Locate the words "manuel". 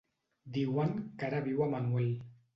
1.77-2.11